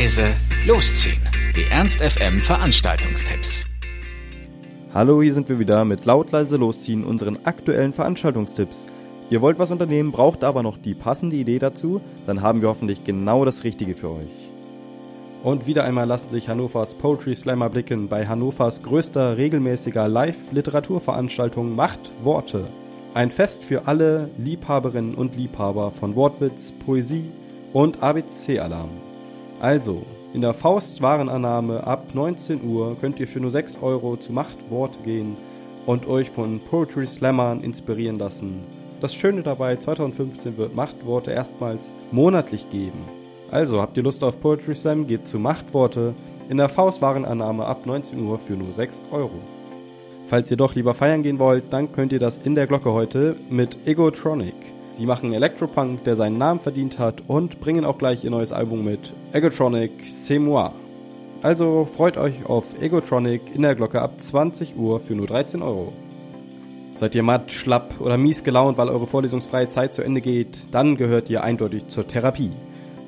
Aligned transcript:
leise, 0.00 0.34
losziehen. 0.66 1.20
Die 1.54 1.70
Ernst 1.70 2.00
FM 2.00 2.40
Veranstaltungstipps. 2.40 3.66
Hallo, 4.94 5.20
hier 5.20 5.34
sind 5.34 5.50
wir 5.50 5.58
wieder 5.58 5.84
mit 5.84 6.06
laut 6.06 6.32
leise 6.32 6.56
losziehen 6.56 7.04
unseren 7.04 7.44
aktuellen 7.44 7.92
Veranstaltungstipps. 7.92 8.86
Ihr 9.28 9.42
wollt 9.42 9.58
was 9.58 9.70
unternehmen, 9.70 10.10
braucht 10.10 10.42
aber 10.42 10.62
noch 10.62 10.78
die 10.78 10.94
passende 10.94 11.36
Idee 11.36 11.58
dazu, 11.58 12.00
dann 12.26 12.40
haben 12.40 12.62
wir 12.62 12.70
hoffentlich 12.70 13.04
genau 13.04 13.44
das 13.44 13.62
Richtige 13.62 13.94
für 13.94 14.08
euch. 14.12 14.50
Und 15.42 15.66
wieder 15.66 15.84
einmal 15.84 16.06
lassen 16.06 16.30
sich 16.30 16.48
Hannovers 16.48 16.94
Poetry 16.94 17.36
Slammer 17.36 17.68
blicken 17.68 18.08
bei 18.08 18.26
Hannovers 18.26 18.82
größter 18.82 19.36
regelmäßiger 19.36 20.08
Live-Literaturveranstaltung 20.08 21.76
Macht 21.76 22.10
Worte. 22.22 22.68
Ein 23.12 23.30
Fest 23.30 23.64
für 23.64 23.86
alle 23.86 24.30
Liebhaberinnen 24.38 25.14
und 25.14 25.36
Liebhaber 25.36 25.90
von 25.90 26.16
Wortwitz, 26.16 26.72
Poesie 26.86 27.30
und 27.74 28.02
ABC-Alarm. 28.02 29.09
Also, 29.60 30.06
in 30.32 30.40
der 30.40 30.54
Faustwarenannahme 30.54 31.86
ab 31.86 32.14
19 32.14 32.64
Uhr 32.64 32.96
könnt 32.98 33.20
ihr 33.20 33.28
für 33.28 33.40
nur 33.40 33.50
6 33.50 33.82
Euro 33.82 34.16
zu 34.16 34.32
Machtwort 34.32 35.04
gehen 35.04 35.36
und 35.84 36.08
euch 36.08 36.30
von 36.30 36.60
Poetry 36.60 37.06
Slammern 37.06 37.62
inspirieren 37.62 38.18
lassen. 38.18 38.60
Das 39.02 39.14
Schöne 39.14 39.42
dabei, 39.42 39.76
2015 39.76 40.56
wird 40.56 40.74
Machtworte 40.74 41.32
erstmals 41.32 41.92
monatlich 42.10 42.70
geben. 42.70 42.98
Also, 43.50 43.82
habt 43.82 43.98
ihr 43.98 44.02
Lust 44.02 44.24
auf 44.24 44.40
Poetry 44.40 44.74
Slam, 44.74 45.06
geht 45.06 45.26
zu 45.26 45.38
Machtworte 45.38 46.14
in 46.48 46.56
der 46.56 46.70
Faustwarenannahme 46.70 47.66
ab 47.66 47.84
19 47.84 48.22
Uhr 48.24 48.38
für 48.38 48.54
nur 48.54 48.72
6 48.72 49.02
Euro. 49.10 49.40
Falls 50.28 50.50
ihr 50.50 50.56
doch 50.56 50.74
lieber 50.74 50.94
feiern 50.94 51.22
gehen 51.22 51.38
wollt, 51.38 51.64
dann 51.70 51.92
könnt 51.92 52.12
ihr 52.12 52.18
das 52.18 52.38
in 52.38 52.54
der 52.54 52.66
Glocke 52.66 52.92
heute 52.92 53.36
mit 53.50 53.76
Egotronic. 53.86 54.54
Sie 54.92 55.06
machen 55.06 55.32
Electropunk, 55.32 56.04
der 56.04 56.16
seinen 56.16 56.38
Namen 56.38 56.60
verdient 56.60 56.98
hat 56.98 57.22
und 57.28 57.60
bringen 57.60 57.84
auch 57.84 57.98
gleich 57.98 58.24
ihr 58.24 58.30
neues 58.30 58.52
Album 58.52 58.84
mit 58.84 59.12
Egotronic 59.32 59.92
C'est 60.04 60.40
moi. 60.40 60.72
Also 61.42 61.88
freut 61.96 62.16
euch 62.16 62.44
auf 62.44 62.80
Egotronic 62.82 63.54
in 63.54 63.62
der 63.62 63.74
Glocke 63.74 64.02
ab 64.02 64.20
20 64.20 64.76
Uhr 64.76 65.00
für 65.00 65.14
nur 65.14 65.26
13 65.26 65.62
Euro. 65.62 65.92
Seid 66.96 67.14
ihr 67.14 67.22
matt, 67.22 67.50
schlapp 67.50 67.94
oder 68.00 68.18
mies 68.18 68.44
gelaunt, 68.44 68.76
weil 68.76 68.90
eure 68.90 69.06
vorlesungsfreie 69.06 69.68
Zeit 69.68 69.94
zu 69.94 70.02
Ende 70.02 70.20
geht, 70.20 70.64
dann 70.70 70.96
gehört 70.96 71.30
ihr 71.30 71.42
eindeutig 71.42 71.86
zur 71.86 72.06
Therapie. 72.06 72.50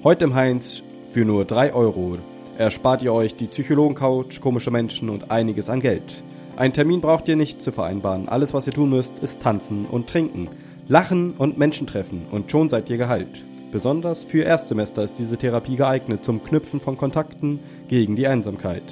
Heute 0.03 0.25
im 0.25 0.34
Heinz 0.34 0.83
für 1.10 1.27
nur 1.27 1.44
3 1.44 1.75
Euro. 1.75 2.16
Erspart 2.56 3.03
ihr 3.03 3.12
euch 3.12 3.34
die 3.34 3.48
Psychologencouch, 3.48 4.41
komische 4.41 4.70
Menschen 4.70 5.10
und 5.10 5.30
einiges 5.30 5.69
an 5.69 5.80
Geld. 5.80 6.22
Einen 6.56 6.72
Termin 6.72 7.00
braucht 7.03 7.28
ihr 7.28 7.36
nicht 7.36 7.60
zu 7.60 7.72
vereinbaren. 7.72 8.28
Alles, 8.28 8.55
was 8.55 8.66
ihr 8.66 8.72
tun 8.72 8.91
müsst, 8.91 9.19
ist 9.19 9.42
tanzen 9.42 9.84
und 9.84 10.06
trinken, 10.06 10.48
lachen 10.88 11.33
und 11.33 11.58
Menschen 11.58 11.86
treffen 11.86 12.27
und 12.30 12.50
schon 12.50 12.69
seid 12.69 12.91
ihr 12.91 12.98
geheilt. 12.98 13.42
Besonders 13.72 14.25
für 14.25 14.42
Erstsemester 14.42 15.02
ist 15.02 15.19
diese 15.19 15.38
Therapie 15.38 15.77
geeignet 15.77 16.25
zum 16.25 16.44
Knüpfen 16.44 16.78
von 16.78 16.98
Kontakten 16.98 17.58
gegen 17.88 18.16
die 18.16 18.27
Einsamkeit. 18.27 18.84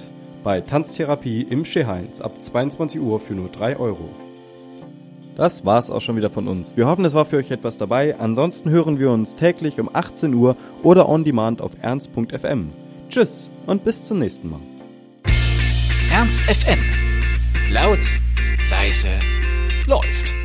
Bei 0.42 0.62
Tanztherapie 0.62 1.42
im 1.42 1.66
Scheheins 1.66 2.22
ab 2.22 2.40
22 2.40 3.00
Uhr 3.00 3.20
für 3.20 3.34
nur 3.34 3.50
3 3.50 3.76
Euro. 3.76 4.08
Das 5.36 5.64
war's 5.64 5.90
auch 5.90 6.00
schon 6.00 6.16
wieder 6.16 6.30
von 6.30 6.48
uns. 6.48 6.76
Wir 6.76 6.86
hoffen, 6.86 7.04
es 7.04 7.14
war 7.14 7.24
für 7.24 7.36
euch 7.36 7.50
etwas 7.50 7.76
dabei. 7.76 8.18
Ansonsten 8.18 8.70
hören 8.70 8.98
wir 8.98 9.10
uns 9.10 9.36
täglich 9.36 9.78
um 9.80 9.90
18 9.92 10.34
Uhr 10.34 10.56
oder 10.82 11.08
on 11.08 11.24
demand 11.24 11.60
auf 11.60 11.72
ernst.fm. 11.80 12.70
Tschüss 13.08 13.50
und 13.66 13.84
bis 13.84 14.04
zum 14.04 14.18
nächsten 14.18 14.50
Mal. 14.50 14.60
Ernst 16.12 16.40
FM. 16.40 16.78
Laut, 17.70 18.00
leise, 18.70 19.10
läuft. 19.86 20.39